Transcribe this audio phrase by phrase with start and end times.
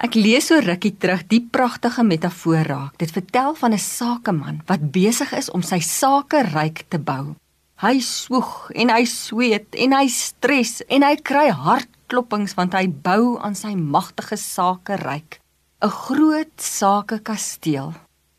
[0.00, 2.94] Ek lees so rukkie terug die pragtige metafoor raak.
[2.96, 7.36] Dit vertel van 'n sakeman wat besig is om sy sake ryk te bou.
[7.84, 13.36] Hy swoeg en hy sweet en hy stres en hy kry hartklopings want hy bou
[13.44, 15.40] aan sy magtige sake ryk.
[15.82, 17.92] 'n Groot sakekasteel.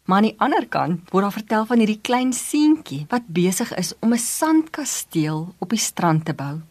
[0.06, 3.94] Maar aan die ander kant word daar vertel van hierdie klein seentjie wat besig is
[4.02, 6.62] om 'n sandkasteel op die strand te bou.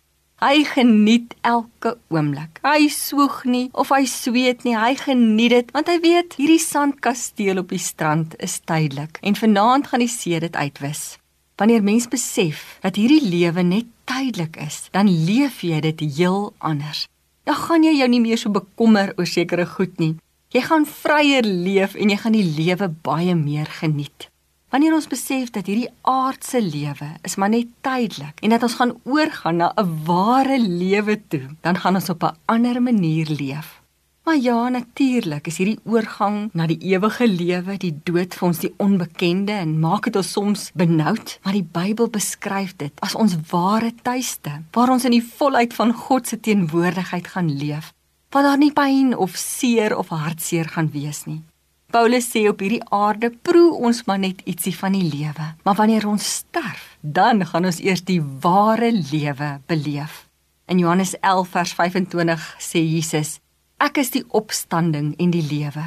[0.40, 2.62] Hy geniet elke oomblik.
[2.64, 7.60] Hy swoeg nie of hy sweet nie, hy geniet dit want hy weet hierdie sandkasteel
[7.60, 11.18] op die strand is tydelik en vanaand gaan die see dit uitwis.
[11.60, 17.04] Wanneer mens besef dat hierdie lewe net tydelik is, dan leef jy dit heel anders.
[17.44, 20.14] Dan gaan jy jou nie meer so bekommer oor sekere goed nie.
[20.56, 24.30] Jy gaan vryer leef en jy gaan die lewe baie meer geniet.
[24.70, 28.92] Wanneer ons besef dat hierdie aardse lewe is maar net tydelik en dat ons gaan
[29.02, 33.80] oorgaan na 'n ware lewe toe, dan gaan ons op 'n ander manier leef.
[34.24, 38.74] Maar ja, natuurlik is hierdie oorgang na die ewige lewe, die dood vir ons die
[38.76, 43.92] onbekende en maak dit ons soms benoud, maar die Bybel beskryf dit as ons ware
[44.02, 47.92] tuiste, waar ons in die volheid van God se teenwoordigheid gaan leef,
[48.30, 51.42] waar daar nie pyn of seer of hartseer gaan wees nie.
[51.90, 56.06] Paulus sê op hierdie aarde proe ons maar net ietsie van die lewe, maar wanneer
[56.06, 60.26] ons sterf, dan gaan ons eers die ware lewe beleef.
[60.70, 63.40] In Johannes 11 vers 25 sê Jesus:
[63.82, 65.86] Ek is die opstanding en die lewe.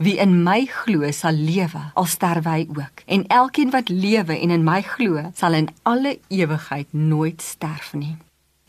[0.00, 4.54] Wie in my glo sal lewe al sterwe hy ook, en elkeen wat lewe en
[4.54, 8.14] in my glo, sal in alle ewigheid nooit sterf nie.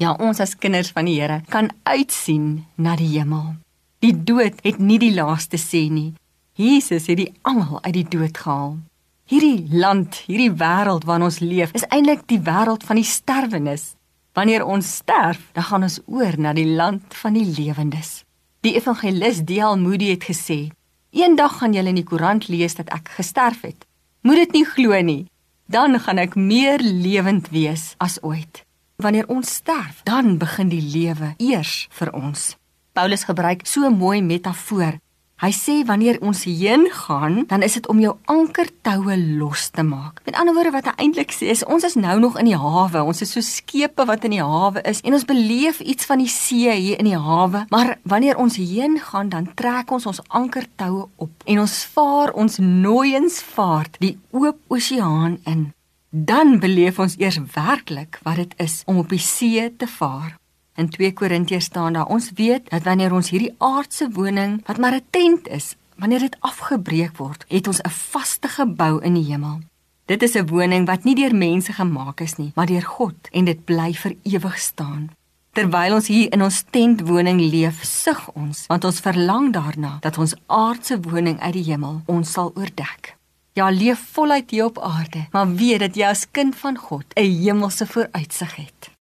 [0.02, 3.54] Ja, ons as kinders van die Here kan uitsien na die hemel.
[4.02, 6.16] Die dood het nie die laaste sê nie.
[6.60, 8.76] Jesus het die almal uit die dood gehaal.
[9.32, 13.94] Hierdie land, hierdie wêreld waarin ons leef, is eintlik die wêreld van die sterwenis.
[14.36, 18.24] Wanneer ons sterf, dan gaan ons oor na die land van die lewendes.
[18.68, 19.80] Die evangelis D.L.
[19.80, 20.72] Moody het gesê:
[21.12, 23.88] "Eendag gaan julle in die koerant lees dat ek gesterf het.
[24.22, 25.28] Moet dit nie glo nie.
[25.68, 28.66] Dan gaan ek meer lewend wees as ooit.
[28.96, 32.58] Wanneer ons sterf, dan begin die lewe eers vir ons."
[32.94, 35.00] Paulus gebruik so 'n mooi metafoor
[35.42, 40.20] Hy sê wanneer ons heen gaan, dan is dit om jou ankertoue los te maak.
[40.28, 43.02] Met ander woorde wat hy eintlik sê is ons is nou nog in die hawe.
[43.02, 46.30] Ons is so skepe wat in die hawe is en ons beleef iets van die
[46.30, 51.08] see hier in die hawe, maar wanneer ons heen gaan, dan trek ons ons ankertoue
[51.18, 55.72] op en ons vaar ons nooiens vaart die oop oseaan in.
[56.12, 60.38] Dan beleef ons eers werklik wat dit is om op die see te vaar.
[60.76, 64.96] In 2 Korintiërs staan daar: Ons weet dat wanneer ons hierdie aardse woning wat maar
[64.96, 69.60] 'n tent is, wanneer dit afgebreek word, het ons 'n vaste gebou in die hemel.
[70.06, 73.46] Dit is 'n woning wat nie deur mense gemaak is nie, maar deur God en
[73.46, 75.10] dit bly vir ewig staan.
[75.52, 80.36] Terwyl ons hier in ons tentwoning leef, sug ons, want ons verlang daarna dat ons
[80.46, 83.16] aardse woning uit die hemel ons sal oordek.
[83.54, 87.44] Ja, leef voluit hier op aarde, maar weet dat jy as kind van God 'n
[87.44, 89.01] hemelse vooruitsig het.